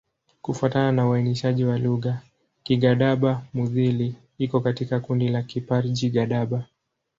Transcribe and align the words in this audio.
Kufuatana 0.41 0.91
na 0.91 1.07
uainishaji 1.09 1.63
wa 1.65 1.77
lugha, 1.77 2.21
Kigadaba-Mudhili 2.63 4.15
iko 4.37 4.59
katika 4.59 4.99
kundi 4.99 5.27
la 5.29 5.41
Kiparji-Gadaba. 5.41 6.63